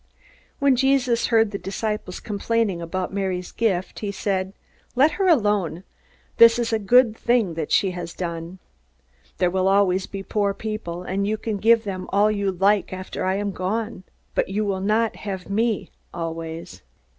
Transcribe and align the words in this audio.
When 0.57 0.75
Jesus 0.75 1.27
heard 1.27 1.51
the 1.51 1.59
disciples 1.59 2.19
complaining 2.19 2.81
about 2.81 3.13
Mary's 3.13 3.51
gift, 3.51 3.99
he 3.99 4.11
said: 4.11 4.51
"Let 4.95 5.11
her 5.11 5.27
alone. 5.27 5.83
This 6.37 6.57
is 6.57 6.73
a 6.73 6.79
good 6.79 7.15
thing 7.15 7.53
that 7.53 7.71
she 7.71 7.91
has 7.91 8.15
done. 8.15 8.57
There 9.37 9.51
will 9.51 9.67
always 9.67 10.07
be 10.07 10.23
poor 10.23 10.55
people, 10.55 11.03
and 11.03 11.27
you 11.27 11.37
can 11.37 11.57
give 11.57 11.83
them 11.83 12.07
all 12.11 12.31
you 12.31 12.51
like 12.51 12.91
after 12.91 13.23
I 13.23 13.35
am 13.35 13.51
gone. 13.51 14.03
But 14.33 14.49
you 14.49 14.65
will 14.65 14.81
not 14.81 15.17
have 15.17 15.51
me 15.51 15.91
always. 16.11 16.81